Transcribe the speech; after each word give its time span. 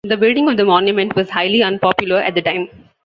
The 0.03 0.17
building 0.17 0.49
of 0.49 0.57
the 0.57 0.65
monument 0.65 1.15
was 1.15 1.29
highly 1.29 1.61
unpopular 1.61 2.17
at 2.21 2.33
the 2.33 2.41
time. 2.41 2.69